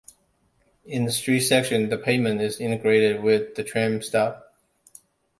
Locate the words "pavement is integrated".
1.99-3.21